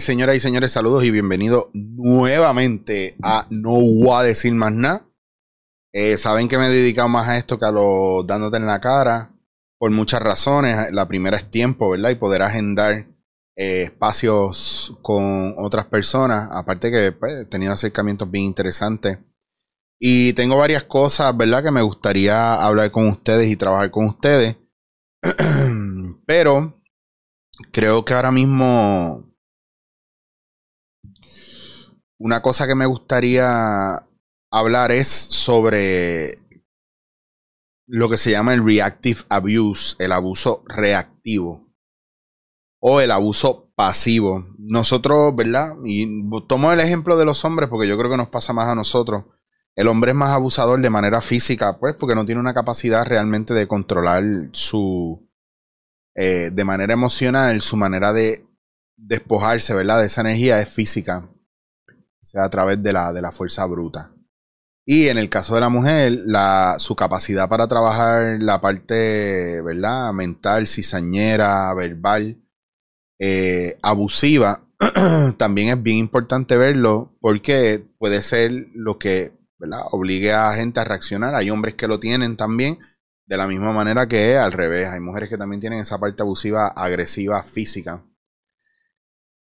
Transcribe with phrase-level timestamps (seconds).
[0.00, 5.06] Señoras y señores, saludos y bienvenidos nuevamente a No Voy a Decir Más Nada.
[5.92, 8.80] Eh, saben que me he dedicado más a esto que a lo dándote en la
[8.80, 9.34] cara
[9.78, 10.90] por muchas razones.
[10.92, 12.10] La primera es tiempo, ¿verdad?
[12.10, 13.08] Y poder agendar
[13.56, 16.48] eh, espacios con otras personas.
[16.50, 19.18] Aparte que pues, he tenido acercamientos bien interesantes.
[19.98, 21.62] Y tengo varias cosas, ¿verdad?
[21.62, 24.56] Que me gustaría hablar con ustedes y trabajar con ustedes.
[26.26, 26.80] Pero
[27.70, 29.29] creo que ahora mismo
[32.20, 34.06] una cosa que me gustaría
[34.52, 36.36] hablar es sobre
[37.86, 41.72] lo que se llama el reactive abuse, el abuso reactivo
[42.78, 44.46] o el abuso pasivo.
[44.58, 45.74] Nosotros, ¿verdad?
[45.82, 46.06] Y
[46.46, 49.24] tomo el ejemplo de los hombres porque yo creo que nos pasa más a nosotros.
[49.74, 53.54] El hombre es más abusador de manera física, pues, porque no tiene una capacidad realmente
[53.54, 54.22] de controlar
[54.52, 55.26] su,
[56.14, 58.46] eh, de manera emocional, su manera de
[58.96, 60.00] despojarse, ¿verdad?
[60.00, 61.29] De esa energía es física
[62.22, 64.12] sea a través de la, de la fuerza bruta.
[64.86, 70.12] Y en el caso de la mujer, la, su capacidad para trabajar la parte, ¿verdad?
[70.12, 72.42] Mental, cizañera, verbal,
[73.18, 74.66] eh, abusiva,
[75.36, 79.82] también es bien importante verlo porque puede ser lo que, ¿verdad?
[79.92, 81.34] Obligue a gente a reaccionar.
[81.34, 82.78] Hay hombres que lo tienen también,
[83.26, 84.88] de la misma manera que al revés.
[84.88, 88.04] Hay mujeres que también tienen esa parte abusiva, agresiva, física.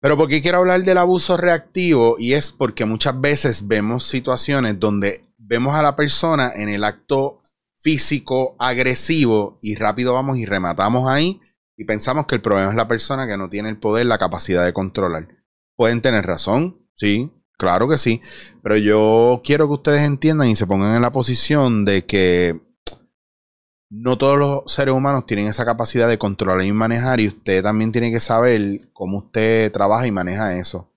[0.05, 2.15] Pero ¿por qué quiero hablar del abuso reactivo?
[2.19, 7.41] Y es porque muchas veces vemos situaciones donde vemos a la persona en el acto
[7.81, 11.41] físico agresivo y rápido vamos y rematamos ahí
[11.75, 14.63] y pensamos que el problema es la persona que no tiene el poder, la capacidad
[14.63, 15.27] de controlar.
[15.75, 18.21] Pueden tener razón, sí, claro que sí,
[18.61, 22.61] pero yo quiero que ustedes entiendan y se pongan en la posición de que
[23.89, 27.91] no todos los seres humanos tienen esa capacidad de controlar y manejar y usted también
[27.91, 30.91] tiene que saber cómo usted trabaja y maneja eso.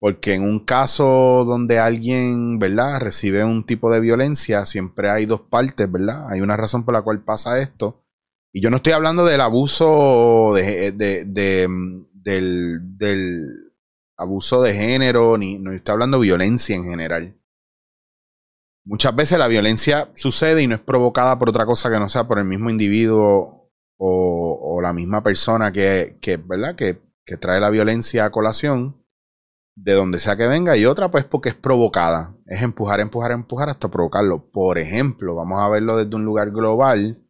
[0.00, 5.40] Porque en un caso donde alguien, ¿verdad?, recibe un tipo de violencia, siempre hay dos
[5.40, 6.30] partes, ¿verdad?
[6.30, 8.04] Hay una razón por la cual pasa esto.
[8.52, 12.06] Y yo no estoy hablando del abuso de, del,
[12.96, 13.72] del
[14.16, 17.37] abuso de género, ni no estoy hablando de violencia en general.
[18.88, 22.26] Muchas veces la violencia sucede y no es provocada por otra cosa que no sea
[22.26, 26.16] por el mismo individuo o, la misma persona que,
[26.46, 26.74] ¿verdad?
[26.74, 29.04] Que, que trae la violencia a colación,
[29.76, 32.34] de donde sea que venga, y otra pues porque es provocada.
[32.46, 34.50] Es empujar, empujar, empujar hasta provocarlo.
[34.50, 37.22] Por ejemplo, vamos a verlo desde un lugar global.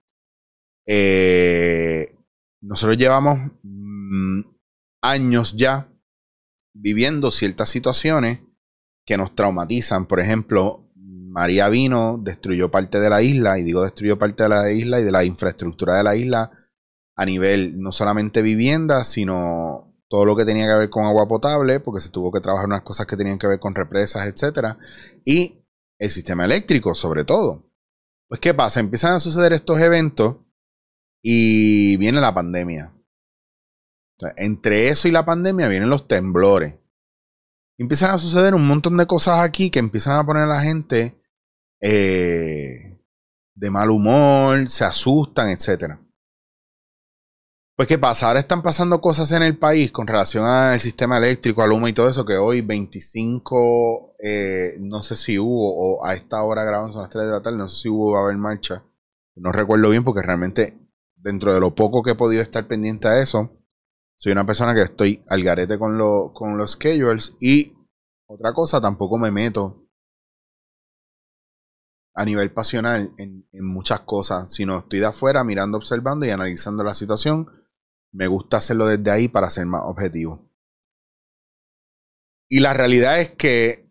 [0.86, 2.14] Eh,
[2.60, 4.42] nosotros llevamos mm,
[5.02, 5.88] años ya
[6.72, 8.44] viviendo ciertas situaciones
[9.04, 10.06] que nos traumatizan.
[10.06, 10.87] Por ejemplo,
[11.28, 15.04] María vino, destruyó parte de la isla, y digo destruyó parte de la isla y
[15.04, 16.50] de la infraestructura de la isla
[17.16, 21.80] a nivel no solamente vivienda, sino todo lo que tenía que ver con agua potable,
[21.80, 24.78] porque se tuvo que trabajar unas cosas que tenían que ver con represas, etcétera,
[25.24, 25.64] y
[25.98, 27.72] el sistema eléctrico, sobre todo.
[28.28, 28.80] Pues, ¿qué pasa?
[28.80, 30.36] Empiezan a suceder estos eventos
[31.22, 32.94] y viene la pandemia.
[34.36, 36.80] entre eso y la pandemia vienen los temblores.
[37.78, 41.22] Empiezan a suceder un montón de cosas aquí que empiezan a poner a la gente
[41.80, 43.00] eh,
[43.54, 45.96] de mal humor, se asustan, etc.
[47.76, 48.26] Pues, ¿qué pasa?
[48.26, 51.92] Ahora están pasando cosas en el país con relación al sistema eléctrico, al humo y
[51.92, 56.96] todo eso, que hoy 25, eh, no sé si hubo, o a esta hora grabamos
[56.96, 58.82] a las 3 de la tarde, no sé si hubo, va a haber marcha.
[59.36, 60.76] No recuerdo bien porque realmente,
[61.14, 63.57] dentro de lo poco que he podido estar pendiente a eso,
[64.18, 67.72] soy una persona que estoy al garete con, lo, con los schedules y
[68.26, 69.88] otra cosa, tampoco me meto
[72.14, 76.94] a nivel pasional en, muchas cosas, sino estoy de afuera mirando, observando y analizando la
[76.94, 77.48] situación.
[78.12, 80.50] Me gusta hacerlo desde ahí para ser más objetivo.
[82.50, 83.88] Y la realidad es que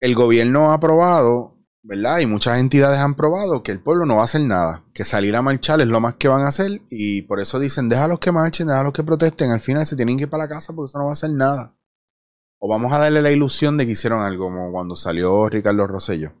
[0.00, 2.18] el gobierno ha aprobado, ¿verdad?
[2.20, 5.34] Y muchas entidades han probado que el pueblo no va a hacer nada, que salir
[5.36, 8.32] a marchar es lo más que van a hacer y por eso dicen, déjalos que
[8.32, 10.98] marchen, déjalos que protesten, al final se tienen que ir para la casa porque eso
[10.98, 11.74] no va a hacer nada.
[12.58, 16.32] O vamos a darle la ilusión de que hicieron algo, como cuando salió Ricardo Rosello.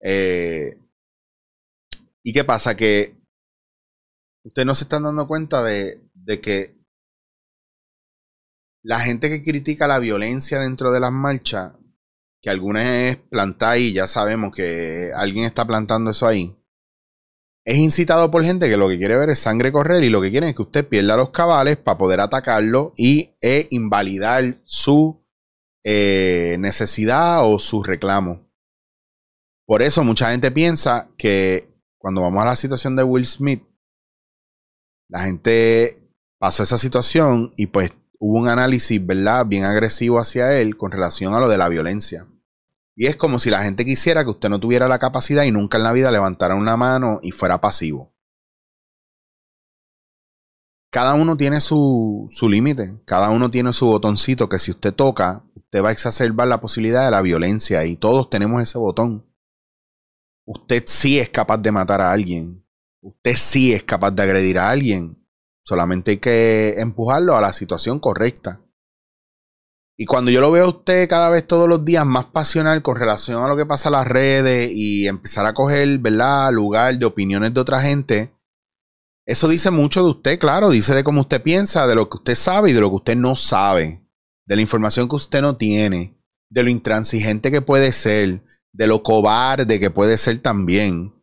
[0.00, 0.78] Eh,
[2.22, 2.76] ¿Y qué pasa?
[2.76, 3.16] Que
[4.44, 6.80] ustedes no se están dando cuenta de, de que
[8.82, 11.74] la gente que critica la violencia dentro de las marchas,
[12.42, 16.56] que algunas es plantar y ya sabemos que alguien está plantando eso ahí,
[17.64, 20.30] es incitado por gente que lo que quiere ver es sangre correr y lo que
[20.30, 25.24] quiere es que usted pierda los cabales para poder atacarlo y e invalidar su
[25.84, 28.50] eh, necesidad o su reclamo.
[29.66, 33.62] Por eso mucha gente piensa que cuando vamos a la situación de Will Smith,
[35.08, 39.46] la gente pasó esa situación y pues hubo un análisis, ¿verdad?
[39.46, 42.26] Bien agresivo hacia él con relación a lo de la violencia.
[42.94, 45.78] Y es como si la gente quisiera que usted no tuviera la capacidad y nunca
[45.78, 48.12] en la vida levantara una mano y fuera pasivo.
[50.90, 55.44] Cada uno tiene su, su límite, cada uno tiene su botoncito que si usted toca,
[55.54, 59.24] usted va a exacerbar la posibilidad de la violencia y todos tenemos ese botón.
[60.44, 62.66] Usted sí es capaz de matar a alguien,
[63.00, 65.19] usted sí es capaz de agredir a alguien,
[65.70, 68.60] solamente hay que empujarlo a la situación correcta.
[69.96, 72.96] Y cuando yo lo veo a usted cada vez todos los días más pasional con
[72.96, 77.06] relación a lo que pasa en las redes y empezar a coger, ¿verdad?, lugar de
[77.06, 78.34] opiniones de otra gente,
[79.24, 82.34] eso dice mucho de usted, claro, dice de cómo usted piensa, de lo que usted
[82.34, 84.04] sabe y de lo que usted no sabe,
[84.44, 89.04] de la información que usted no tiene, de lo intransigente que puede ser, de lo
[89.04, 91.14] cobarde que puede ser también.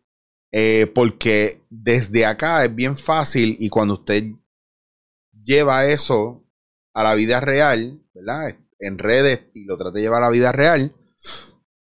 [0.52, 4.32] Eh, porque desde acá es bien fácil y cuando usted
[5.44, 6.44] lleva eso
[6.94, 8.58] a la vida real, ¿verdad?
[8.80, 10.96] en redes y lo trate de llevar a la vida real,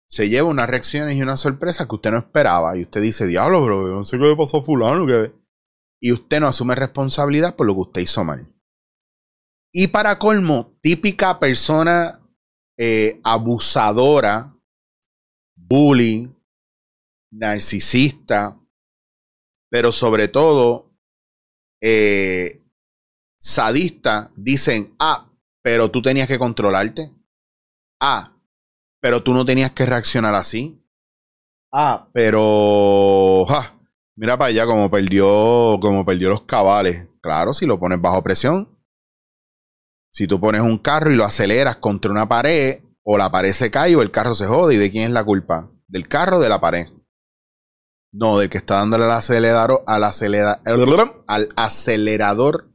[0.08, 2.78] se lleva unas reacciones y una sorpresa que usted no esperaba.
[2.78, 5.06] Y usted dice, diablo, bro, no sé qué le pasó a fulano.
[6.00, 8.52] Y usted no asume responsabilidad por lo que usted hizo mal.
[9.74, 12.22] Y para colmo, típica persona
[12.78, 14.56] eh, abusadora,
[15.56, 16.34] bully,
[17.32, 18.60] narcisista,
[19.70, 20.92] pero sobre todo
[21.82, 22.64] eh,
[23.40, 25.30] sadista, dicen, ah,
[25.62, 27.12] pero tú tenías que controlarte.
[28.00, 28.34] Ah,
[29.02, 30.82] pero tú no tenías que reaccionar así.
[31.72, 33.46] Ah, pero...
[34.16, 37.08] mira para allá como perdió, como perdió los cabales.
[37.22, 38.70] Claro, si lo pones bajo presión.
[40.12, 43.70] Si tú pones un carro y lo aceleras contra una pared, o la pared se
[43.70, 44.76] cae o el carro se jode.
[44.76, 45.70] ¿Y de quién es la culpa?
[45.88, 46.88] ¿Del carro o de la pared?
[48.18, 50.04] No, del que está dándole al acelerador, al,
[51.28, 52.72] al acelerador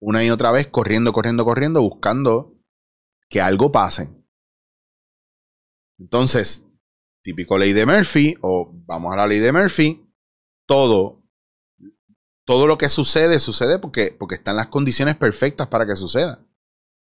[0.00, 2.54] una y otra vez corriendo, corriendo, corriendo, buscando
[3.28, 4.16] que algo pase.
[5.98, 6.66] Entonces,
[7.22, 10.10] típico ley de Murphy, o vamos a la ley de Murphy,
[10.66, 11.22] todo,
[12.46, 16.46] todo lo que sucede, sucede porque, porque están las condiciones perfectas para que suceda.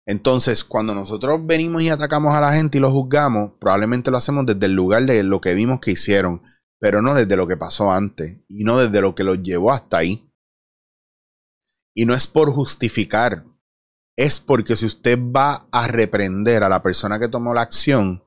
[0.04, 4.44] Entonces, cuando nosotros venimos y atacamos a la gente y lo juzgamos, probablemente lo hacemos
[4.44, 6.42] desde el lugar de lo que vimos que hicieron,
[6.82, 9.98] pero no desde lo que pasó antes y no desde lo que los llevó hasta
[9.98, 10.28] ahí.
[11.94, 13.44] Y no es por justificar,
[14.16, 18.24] es porque si usted va a reprender a la persona que tomó la acción,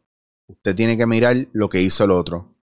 [0.47, 2.55] usted tiene que mirar lo que hizo el otro.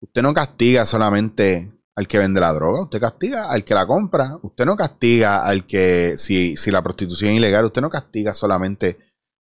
[0.00, 4.40] Usted no castiga solamente al que vende la droga, usted castiga al que la compra,
[4.42, 8.98] usted no castiga al que, si, si la prostitución es ilegal, usted no castiga solamente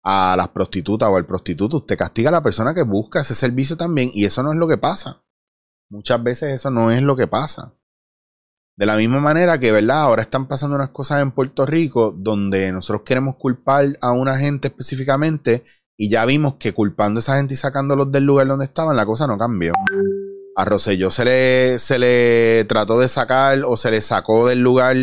[0.06, 3.76] a las prostitutas o al prostituto, usted castiga a la persona que busca ese servicio
[3.76, 5.22] también y eso no es lo que pasa.
[5.90, 7.74] Muchas veces eso no es lo que pasa.
[8.78, 10.02] De la misma manera que, ¿verdad?
[10.02, 14.68] Ahora están pasando unas cosas en Puerto Rico donde nosotros queremos culpar a una gente
[14.68, 15.64] específicamente
[15.98, 19.06] y ya vimos que culpando a esa gente y sacándolos del lugar donde estaban, la
[19.06, 19.72] cosa no cambió.
[20.58, 24.96] A Rosselló se le, se le trató de sacar o se le sacó del lugar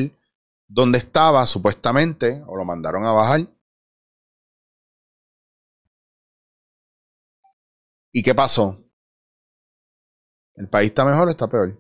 [0.69, 3.41] donde estaba, supuestamente, o lo mandaron a bajar.
[8.13, 8.79] ¿Y qué pasó?
[10.55, 11.79] ¿El país está mejor o está peor?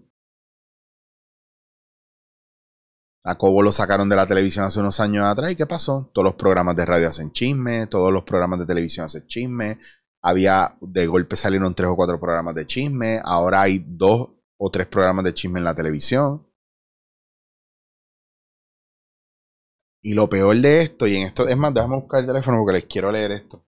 [3.25, 5.53] A Cobo lo sacaron de la televisión hace unos años atrás.
[5.53, 6.11] ¿Y qué pasó?
[6.13, 9.79] Todos los programas de radio hacen chisme, todos los programas de televisión hacen chisme.
[10.23, 13.21] Había, de golpe salieron tres o cuatro programas de chisme.
[13.25, 16.47] Ahora hay dos o tres programas de chisme en la televisión.
[20.05, 22.73] Y lo peor de esto, y en esto, es más, déjame buscar el teléfono porque
[22.73, 23.65] les quiero leer esto.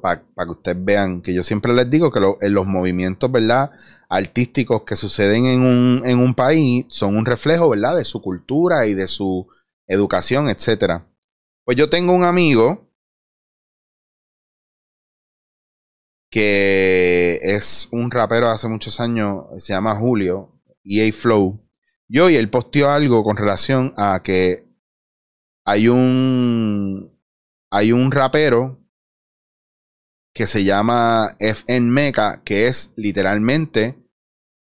[0.00, 3.70] Para que ustedes vean que yo siempre les digo que en los movimientos, ¿verdad?
[4.08, 7.96] artísticos que suceden en un, en un país son un reflejo, ¿verdad?
[7.96, 9.46] De su cultura y de su
[9.86, 11.02] educación, etc.
[11.64, 12.90] Pues yo tengo un amigo
[16.30, 21.60] que es un rapero hace muchos años, se llama Julio, EA Flow.
[22.08, 24.68] Y hoy él posteó algo con relación a que
[25.64, 27.18] hay un,
[27.70, 28.83] hay un rapero
[30.34, 33.96] que se llama FN Mecha, que es literalmente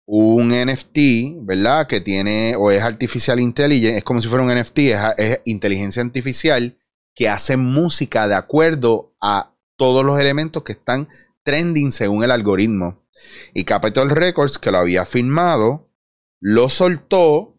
[0.05, 1.87] un NFT, ¿verdad?
[1.87, 4.79] Que tiene, o es Artificial Intelligence, es como si fuera un NFT,
[5.17, 6.77] es, inteligencia artificial
[7.15, 11.07] que hace música de acuerdo a todos los elementos que están
[11.43, 13.03] trending según el algoritmo.
[13.53, 15.89] Y Capitol Records, que lo había firmado,
[16.41, 17.57] lo soltó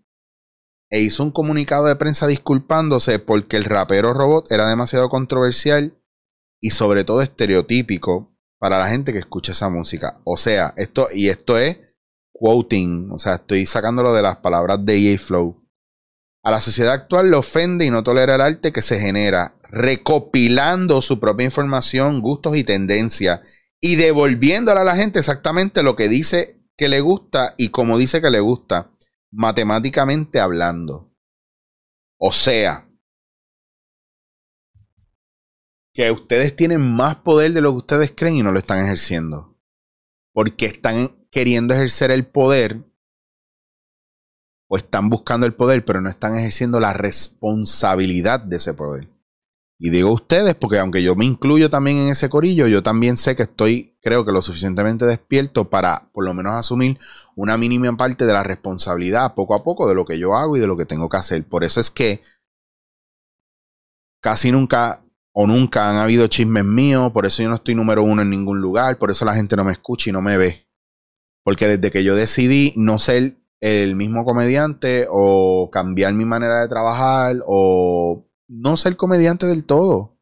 [0.90, 5.98] e hizo un comunicado de prensa disculpándose porque el rapero robot era demasiado controversial
[6.60, 10.20] y sobre todo estereotípico para la gente que escucha esa música.
[10.24, 11.78] O sea, esto, y esto es
[12.32, 15.62] quoting, o sea, estoy sacándolo de las palabras de EA Flow.
[16.42, 21.02] A la sociedad actual le ofende y no tolera el arte que se genera, recopilando
[21.02, 23.40] su propia información, gustos y tendencias
[23.80, 28.20] y devolviéndole a la gente exactamente lo que dice que le gusta y como dice
[28.20, 28.92] que le gusta,
[29.30, 31.12] matemáticamente hablando.
[32.18, 32.85] O sea,
[35.96, 39.56] que ustedes tienen más poder de lo que ustedes creen y no lo están ejerciendo.
[40.34, 42.84] Porque están queriendo ejercer el poder
[44.68, 49.08] o están buscando el poder, pero no están ejerciendo la responsabilidad de ese poder.
[49.78, 53.34] Y digo ustedes, porque aunque yo me incluyo también en ese corillo, yo también sé
[53.34, 56.98] que estoy, creo que lo suficientemente despierto para por lo menos asumir
[57.36, 60.60] una mínima parte de la responsabilidad poco a poco de lo que yo hago y
[60.60, 61.48] de lo que tengo que hacer.
[61.48, 62.22] Por eso es que
[64.20, 65.05] casi nunca
[65.38, 68.62] o nunca han habido chismes míos, por eso yo no estoy número uno en ningún
[68.62, 70.66] lugar, por eso la gente no me escucha y no me ve.
[71.44, 76.68] Porque desde que yo decidí no ser el mismo comediante o cambiar mi manera de
[76.68, 80.16] trabajar o no ser comediante del todo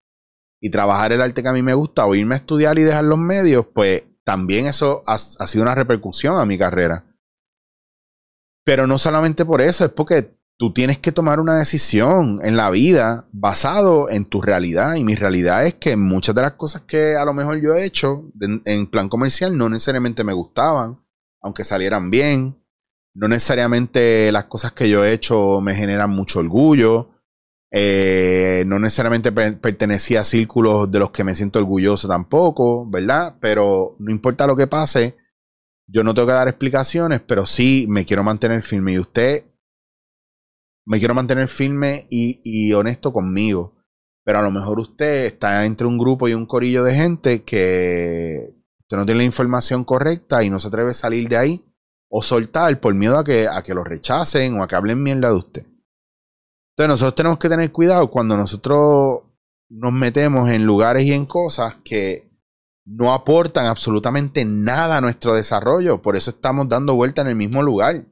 [0.61, 3.05] y trabajar el arte que a mí me gusta o irme a estudiar y dejar
[3.05, 7.05] los medios, pues también eso ha, ha sido una repercusión a mi carrera.
[8.65, 12.71] Pero no solamente por eso, es porque tú tienes que tomar una decisión en la
[12.71, 14.95] vida basado en tu realidad.
[14.95, 17.85] Y mi realidad es que muchas de las cosas que a lo mejor yo he
[17.85, 18.31] hecho
[18.65, 21.01] en plan comercial no necesariamente me gustaban,
[21.41, 22.61] aunque salieran bien.
[23.15, 27.11] No necesariamente las cosas que yo he hecho me generan mucho orgullo.
[27.77, 33.37] Eh, no necesariamente pertenecía a círculos de los que me siento orgulloso tampoco, ¿verdad?
[33.41, 35.17] Pero no importa lo que pase,
[35.87, 38.93] yo no tengo que dar explicaciones, pero sí me quiero mantener firme.
[38.93, 39.45] Y usted,
[40.87, 43.75] me quiero mantener firme y, honesto conmigo.
[44.25, 48.55] Pero a lo mejor usted está entre un grupo y un corillo de gente que
[48.81, 51.65] usted no tiene la información correcta y no se atreve a salir de ahí
[52.09, 55.29] o soltar por miedo a que, a que lo rechacen o a que hablen mierda
[55.29, 55.67] de usted.
[56.71, 59.23] Entonces nosotros tenemos que tener cuidado cuando nosotros
[59.69, 62.31] nos metemos en lugares y en cosas que
[62.87, 66.03] no aportan absolutamente nada a nuestro desarrollo.
[66.03, 68.07] Por eso estamos dando vuelta en el mismo lugar.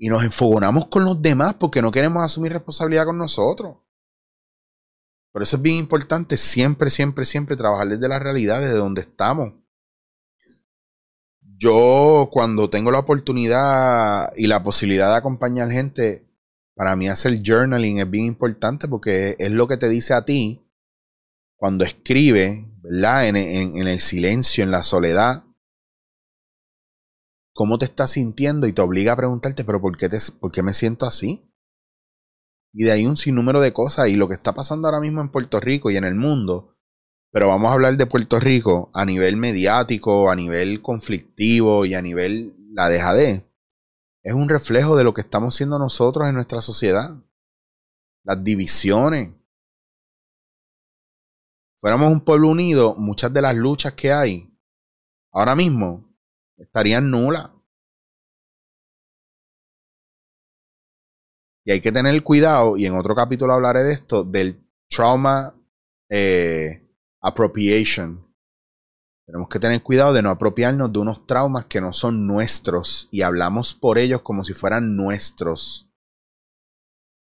[0.00, 3.76] Y nos enfogonamos con los demás porque no queremos asumir responsabilidad con nosotros.
[5.30, 9.52] Por eso es bien importante siempre, siempre, siempre trabajar desde la realidad, desde donde estamos
[11.60, 16.26] yo cuando tengo la oportunidad y la posibilidad de acompañar gente,
[16.74, 20.66] para mí hacer journaling es bien importante porque es lo que te dice a ti
[21.56, 23.28] cuando escribe, ¿verdad?
[23.28, 25.44] En, el silencio, en la soledad,
[27.60, 30.62] cómo te estás sintiendo y te obliga a preguntarte, pero ¿por qué, te, ¿por qué
[30.62, 31.46] me siento así?
[32.72, 34.08] Y de ahí un sinnúmero de cosas.
[34.08, 36.74] Y lo que está pasando ahora mismo en Puerto Rico y en el mundo
[37.30, 42.00] pero vamos a hablar de Puerto Rico a nivel mediático, a nivel conflictivo y a
[42.00, 43.46] nivel la dejadez.
[44.22, 47.22] Es un reflejo de lo que estamos siendo nosotros en nuestra sociedad.
[48.24, 49.34] Las divisiones.
[51.78, 54.50] Fuéramos un pueblo unido, muchas de las luchas que hay
[55.30, 56.09] ahora mismo
[56.60, 57.50] estarían nulas.
[61.64, 65.54] Y hay que tener cuidado, y en otro capítulo hablaré de esto, del trauma
[66.08, 66.88] eh,
[67.20, 68.26] appropriation.
[69.26, 73.22] Tenemos que tener cuidado de no apropiarnos de unos traumas que no son nuestros y
[73.22, 75.88] hablamos por ellos como si fueran nuestros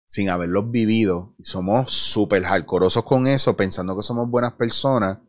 [0.05, 1.33] sin haberlos vivido.
[1.37, 5.19] Y somos súper jalcorosos con eso, pensando que somos buenas personas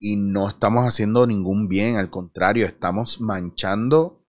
[0.00, 1.96] y no estamos haciendo ningún bien.
[1.96, 4.26] Al contrario, estamos manchando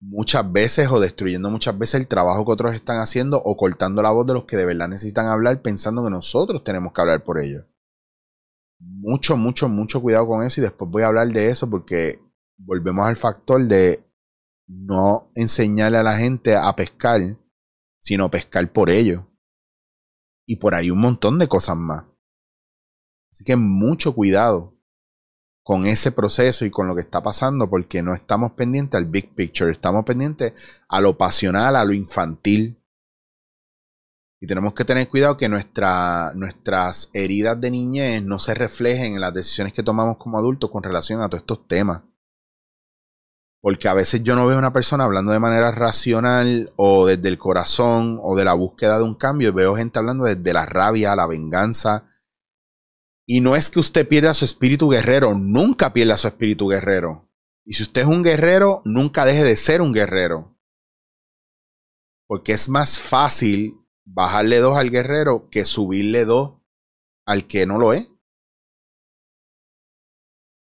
[0.00, 4.10] muchas veces o destruyendo muchas veces el trabajo que otros están haciendo o cortando la
[4.10, 7.38] voz de los que de verdad necesitan hablar pensando que nosotros tenemos que hablar por
[7.38, 7.66] ellos
[8.82, 12.20] mucho, mucho, mucho cuidado con eso y después voy a hablar de eso porque
[12.58, 14.04] volvemos al factor de
[14.66, 17.20] no enseñarle a la gente a pescar,
[17.98, 19.28] sino pescar por ello.
[20.46, 22.04] Y por ahí un montón de cosas más.
[23.32, 24.71] Así que mucho cuidado
[25.62, 29.34] con ese proceso y con lo que está pasando porque no estamos pendientes al big
[29.34, 30.54] picture, estamos pendientes
[30.88, 32.78] a lo pasional, a lo infantil.
[34.40, 39.20] Y tenemos que tener cuidado que nuestra, nuestras heridas de niñez no se reflejen en
[39.20, 42.02] las decisiones que tomamos como adultos con relación a todos estos temas.
[43.60, 47.38] Porque a veces yo no veo una persona hablando de manera racional o desde el
[47.38, 49.52] corazón o de la búsqueda de un cambio.
[49.52, 52.06] Veo gente hablando desde la rabia, la venganza.
[53.26, 57.28] Y no es que usted pierda su espíritu guerrero, nunca pierda su espíritu guerrero.
[57.64, 60.58] Y si usted es un guerrero, nunca deje de ser un guerrero.
[62.26, 66.60] Porque es más fácil bajarle dos al guerrero que subirle dos
[67.24, 68.10] al que no lo es.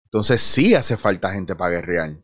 [0.04, 2.22] Entonces sí hace falta gente para guerrear.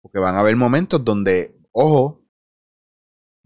[0.00, 2.24] Porque van a haber momentos donde, ojo,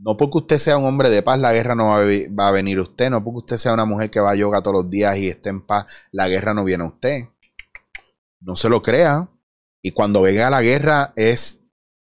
[0.05, 2.83] No porque usted sea un hombre de paz, la guerra no va a, venir a
[2.83, 3.09] usted.
[3.09, 5.51] No porque usted sea una mujer que va a yoga todos los días y esté
[5.51, 7.29] en paz, la guerra no viene a usted.
[8.41, 9.31] No se lo crea.
[9.81, 11.63] Y cuando venga la guerra es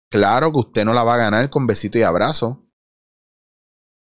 [0.10, 2.66] claro que usted no la va a ganar con besito y abrazo.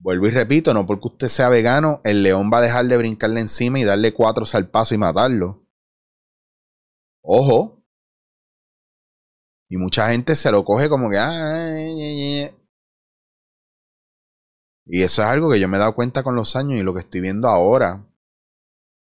[0.01, 3.41] Vuelvo y repito, no porque usted sea vegano, el león va a dejar de brincarle
[3.41, 5.67] encima y darle cuatro salpazos y matarlo.
[7.23, 7.83] Ojo.
[9.71, 12.58] Y mucha gente se lo coge como que, ah,
[14.89, 16.95] y eso es algo que yo me he dado cuenta con los años y lo
[16.95, 18.07] que estoy viendo ahora.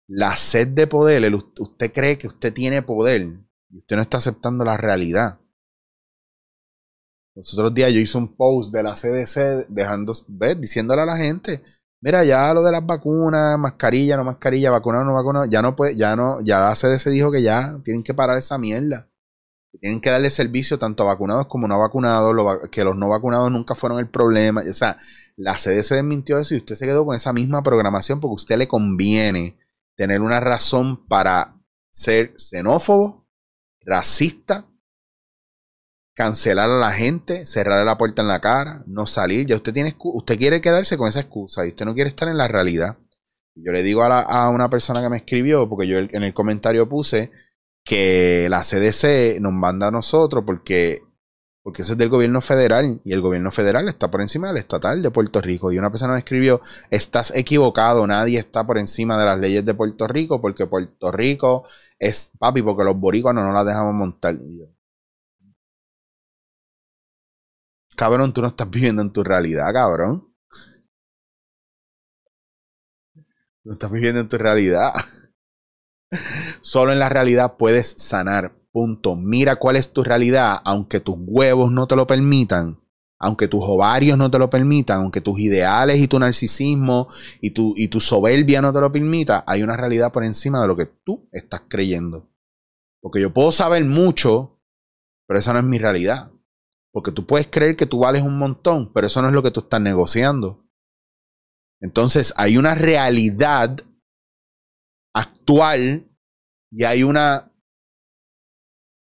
[0.09, 3.23] La sed de poder, usted cree que usted tiene poder
[3.71, 5.41] y usted no está aceptando la realidad.
[7.37, 11.17] Los otros días yo hice un post de la CDC dejando, ver, diciéndole a la
[11.17, 11.63] gente,
[12.01, 15.97] mira, ya lo de las vacunas, mascarilla, no mascarilla, vacuna, no vacuna, ya no puede,
[15.97, 19.09] ya no, ya la CDC dijo que ya tienen que parar esa mierda.
[19.81, 22.35] Tienen que darle servicio tanto a vacunados como no vacunados,
[22.71, 24.63] que los no vacunados nunca fueron el problema.
[24.69, 24.97] O sea,
[25.37, 28.59] la CDC desmintió eso y usted se quedó con esa misma programación porque a usted
[28.59, 29.59] le conviene
[29.95, 33.29] tener una razón para ser xenófobo,
[33.81, 34.67] racista,
[36.15, 39.47] cancelar a la gente, cerrarle la puerta en la cara, no salir.
[39.47, 42.39] Ya usted tiene usted quiere quedarse con esa excusa y usted no quiere estar en
[42.39, 42.99] la realidad.
[43.55, 46.89] Yo le digo a, a una persona que me escribió, porque yo en el comentario
[46.89, 47.31] puse
[47.85, 51.06] que la CDC nos manda a nosotros porque
[51.67, 55.03] porque eso es del gobierno federal y el gobierno federal está por encima del estatal
[55.03, 55.73] de Puerto Rico.
[55.73, 59.75] Y una persona me escribió, estás equivocado, nadie está por encima de las leyes de
[59.75, 61.67] Puerto Rico porque Puerto Rico
[61.99, 64.39] es papi, porque los boricuanos no la dejamos montar.
[67.97, 70.33] Cabrón, tú no estás viviendo en tu realidad, cabrón.
[73.65, 74.93] No estás viviendo en tu realidad.
[76.63, 78.55] Solo en la realidad puedes sanar.
[78.77, 79.17] Punto.
[79.17, 82.79] Mira cuál es tu realidad, aunque tus huevos no te lo permitan,
[83.19, 87.09] aunque tus ovarios no te lo permitan, aunque tus ideales y tu narcisismo
[87.41, 90.67] y tu, y tu soberbia no te lo permita, hay una realidad por encima de
[90.67, 92.29] lo que tú estás creyendo.
[93.01, 94.61] Porque yo puedo saber mucho,
[95.27, 96.31] pero esa no es mi realidad.
[96.93, 99.53] Porque tú puedes creer que tú vales un montón, pero eso no es lo que
[99.53, 100.67] tú estás negociando.
[101.81, 103.81] Entonces hay una realidad
[105.15, 106.15] actual
[106.71, 107.56] y hay una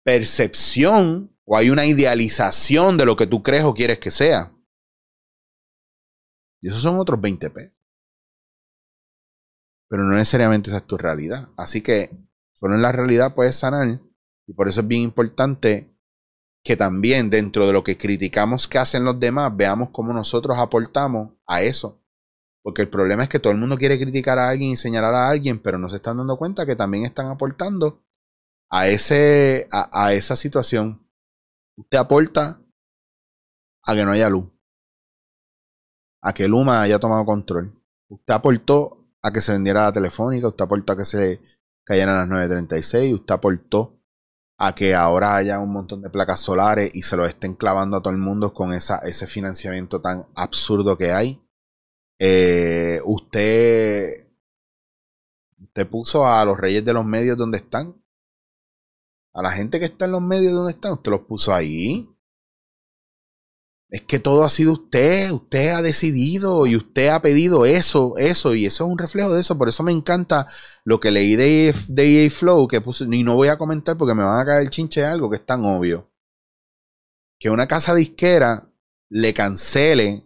[0.05, 4.53] percepción o hay una idealización de lo que tú crees o quieres que sea.
[6.61, 7.73] Y esos son otros 20 p.
[9.89, 11.49] Pero no necesariamente esa es tu realidad.
[11.57, 12.11] Así que
[12.53, 13.99] solo en la realidad puedes sanar.
[14.47, 15.91] Y por eso es bien importante
[16.63, 21.33] que también dentro de lo que criticamos que hacen los demás, veamos cómo nosotros aportamos
[21.47, 22.03] a eso.
[22.61, 25.29] Porque el problema es que todo el mundo quiere criticar a alguien y señalar a
[25.29, 28.04] alguien, pero no se están dando cuenta que también están aportando
[28.69, 31.07] a, ese, a, esa situación.
[31.77, 32.61] Usted aporta
[33.83, 34.49] a que no haya luz.
[36.21, 37.73] A que Luma haya tomado control.
[38.09, 40.47] Usted aportó a que se vendiera la telefónica.
[40.47, 41.41] Usted aportó a que se
[41.83, 43.13] cayeran las 936.
[43.13, 43.99] Usted aportó
[44.57, 48.01] a que ahora haya un montón de placas solares y se lo estén clavando a
[48.01, 51.41] todo el mundo con esa, ese financiamiento tan absurdo que hay.
[52.19, 54.29] Eh, usted,
[55.59, 58.01] usted puso a los reyes de los medios donde están.
[59.35, 62.09] A la gente que está en los medios donde están, usted los puso ahí.
[63.89, 68.55] Es que todo ha sido usted, usted ha decidido y usted ha pedido eso, eso,
[68.55, 69.57] y eso es un reflejo de eso.
[69.57, 70.47] Por eso me encanta
[70.85, 74.15] lo que leí de, de EA Flow, que puse, y no voy a comentar porque
[74.15, 76.09] me van a caer el chinche de algo que es tan obvio.
[77.37, 78.71] Que una casa disquera
[79.09, 80.23] le cancele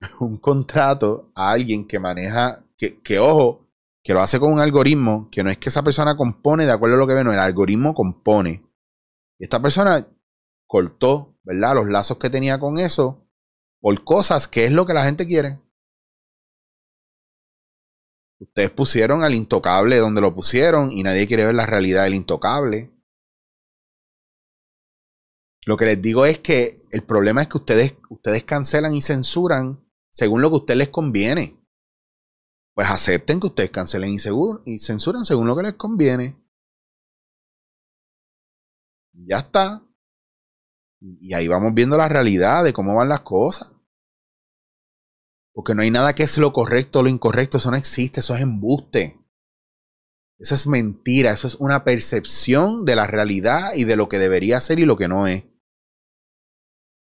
[0.20, 3.69] un contrato a alguien que maneja, que, que ojo,
[4.10, 6.96] que lo hace con un algoritmo, que no es que esa persona compone de acuerdo
[6.96, 8.68] a lo que ve, no, el algoritmo compone.
[9.38, 10.04] Esta persona
[10.66, 11.76] cortó, ¿verdad?
[11.76, 13.24] Los lazos que tenía con eso
[13.78, 15.60] por cosas que es lo que la gente quiere.
[18.40, 22.90] Ustedes pusieron al intocable donde lo pusieron y nadie quiere ver la realidad del intocable.
[25.66, 29.88] Lo que les digo es que el problema es que ustedes, ustedes cancelan y censuran
[30.10, 31.59] según lo que a ustedes les conviene.
[32.80, 34.16] Pues acepten que ustedes cancelen y,
[34.64, 36.42] y censuran según lo que les conviene.
[39.12, 39.86] Ya está.
[40.98, 43.70] Y ahí vamos viendo la realidad de cómo van las cosas.
[45.52, 47.58] Porque no hay nada que es lo correcto o lo incorrecto.
[47.58, 48.20] Eso no existe.
[48.20, 49.20] Eso es embuste.
[50.38, 51.32] Eso es mentira.
[51.32, 54.96] Eso es una percepción de la realidad y de lo que debería ser y lo
[54.96, 55.44] que no es.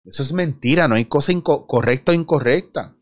[0.05, 2.96] Eso es mentira, no hay cosa correcta o incorrecta.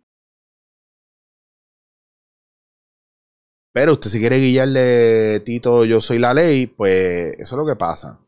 [3.75, 7.75] Pero usted si quiere guiarle Tito, yo soy la ley, pues eso es lo que
[7.75, 8.21] pasa.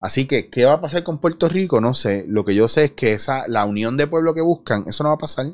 [0.00, 1.80] Así que, ¿qué va a pasar con Puerto Rico?
[1.80, 2.24] No sé.
[2.26, 5.10] Lo que yo sé es que esa, la unión de pueblo que buscan, eso no
[5.10, 5.46] va a pasar.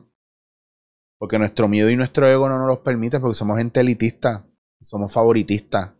[1.18, 4.48] Porque nuestro miedo y nuestro ego no nos los permite porque somos gente elitista,
[4.80, 5.92] somos favoritistas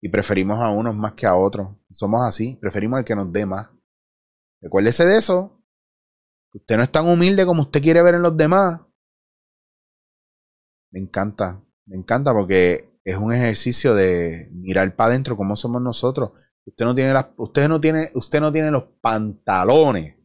[0.00, 1.70] y preferimos a unos más que a otros.
[1.90, 3.68] Somos así, preferimos al que nos dé más.
[4.60, 5.60] Recuérdese de eso.
[6.52, 8.80] Usted no es tan humilde como usted quiere ver en los demás.
[10.92, 16.30] Me encanta, me encanta porque es un ejercicio de mirar para adentro cómo somos nosotros.
[16.64, 20.16] Usted no tiene las, usted no tiene, usted no tiene los pantalones.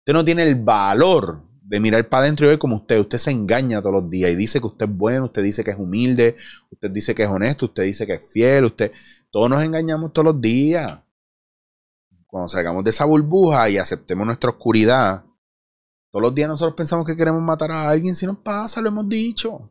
[0.00, 2.98] Usted no tiene el valor de mirar para adentro y ver como usted.
[2.98, 5.70] Usted se engaña todos los días y dice que usted es bueno, usted dice que
[5.70, 6.36] es humilde,
[6.70, 8.90] usted dice que es honesto, usted dice que es fiel, usted.
[9.30, 11.00] Todos nos engañamos todos los días.
[12.26, 15.24] Cuando salgamos de esa burbuja y aceptemos nuestra oscuridad,
[16.10, 19.08] todos los días nosotros pensamos que queremos matar a alguien, si nos pasa, lo hemos
[19.08, 19.70] dicho.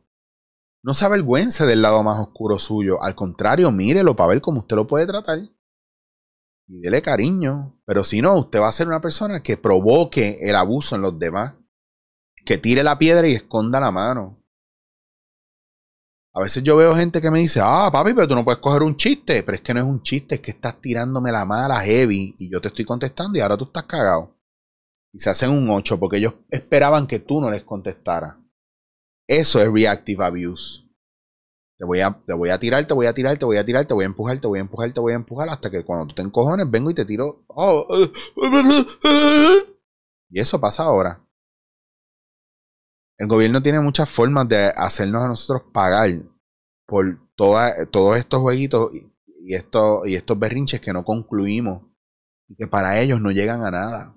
[0.82, 3.02] No se avergüence del lado más oscuro suyo.
[3.02, 5.38] Al contrario, mírelo para ver cómo usted lo puede tratar
[6.72, 7.78] y dele cariño.
[7.84, 11.18] Pero si no, usted va a ser una persona que provoque el abuso en los
[11.18, 11.54] demás,
[12.44, 14.38] que tire la piedra y esconda la mano.
[16.34, 18.82] A veces yo veo gente que me dice, ah, papi, pero tú no puedes coger
[18.82, 19.42] un chiste.
[19.42, 22.50] Pero es que no es un chiste, es que estás tirándome la mala heavy y
[22.50, 24.34] yo te estoy contestando y ahora tú estás cagado.
[25.12, 28.36] Y se hacen un 8 porque ellos esperaban que tú no les contestaras.
[29.28, 30.82] Eso es reactive abuse.
[31.78, 33.84] Te voy, a, te voy a tirar, te voy a tirar, te voy a tirar,
[33.86, 36.06] te voy a empujar, te voy a empujar, te voy a empujar, hasta que cuando
[36.06, 37.44] tú te encojones vengo y te tiro.
[37.48, 37.88] Oh,
[40.30, 41.26] y eso pasa ahora.
[43.18, 46.10] El gobierno tiene muchas formas de hacernos a nosotros pagar
[46.86, 49.12] por todos estos jueguitos y,
[49.44, 51.82] y, esto, y estos berrinches que no concluimos
[52.48, 54.16] y que para ellos no llegan a nada.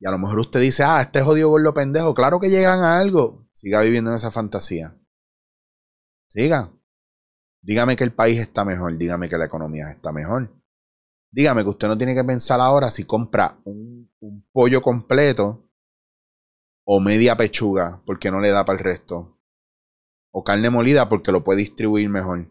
[0.00, 2.14] Y a lo mejor usted dice, ah, este jodido lo pendejo.
[2.14, 3.47] Claro que llegan a algo.
[3.58, 4.96] Siga viviendo en esa fantasía.
[6.28, 6.72] Siga.
[7.60, 10.54] Dígame que el país está mejor, dígame que la economía está mejor.
[11.32, 14.12] Dígame que usted no tiene que pensar ahora si compra un,
[14.52, 15.68] pollo completo
[16.84, 19.40] o media pechuga porque no le da para el resto.
[20.30, 22.46] O carne molida porque lo puede distribuir mejor.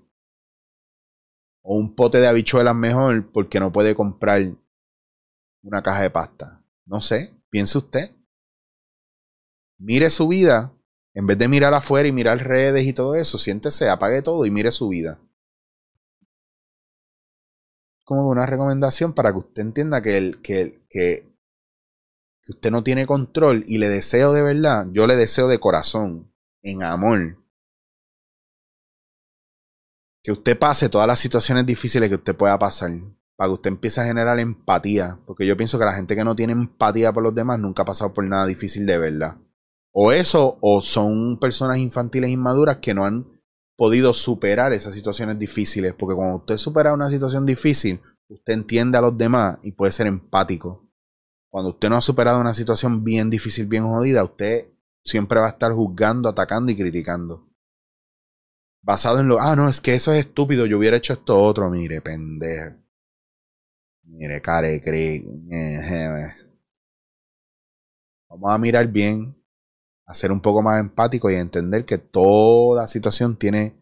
[1.61, 4.41] O un pote de habichuelas mejor porque no puede comprar
[5.63, 6.65] una caja de pasta.
[6.85, 8.13] No sé, piense usted.
[9.77, 10.73] Mire su vida
[11.17, 14.51] en vez de mirar afuera y mirar redes y todo eso, siéntese, apague todo y
[14.51, 15.19] mire su vida.
[18.03, 20.37] Como una recomendación para que usted entienda que,
[22.47, 26.83] usted no tiene control y le deseo de verdad, yo le deseo de corazón, en
[26.83, 27.43] amor,
[30.21, 32.91] que usted pase todas las situaciones difíciles que usted pueda pasar,
[33.35, 36.35] para que usted empiece a generar empatía, porque yo pienso que la gente que no
[36.35, 39.39] tiene empatía por los demás nunca ha pasado por nada difícil de verdad.
[39.99, 43.41] O eso, o son personas infantiles inmaduras que no han
[43.75, 45.95] podido superar esas situaciones difíciles.
[45.95, 50.05] Porque cuando usted supera una situación difícil, usted entiende a los demás y puede ser
[50.05, 50.87] empático.
[51.49, 54.67] Cuando usted no ha superado una situación bien difícil, bien jodida, usted
[55.03, 57.49] siempre va a estar juzgando, atacando y criticando.
[58.83, 61.71] Basado en lo, ah, no, es que eso es estúpido, yo hubiera hecho esto otro,
[61.71, 62.75] mire, pendejo.
[64.03, 65.25] Mire, care, cree.
[68.29, 69.36] Vamos a mirar bien
[70.07, 73.75] a ser un poco más empático y entender que toda situación tiene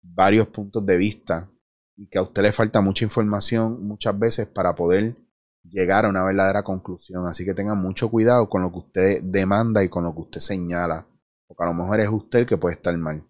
[0.00, 1.50] varios puntos de vista
[1.96, 5.16] y que a usted le falta mucha información muchas veces para poder
[5.64, 7.26] llegar a una verdadera conclusión.
[7.26, 10.40] Así que tenga mucho cuidado con lo que usted demanda y con lo que usted
[10.40, 11.08] señala,
[11.48, 13.24] porque a lo mejor es usted el que puede estar mal.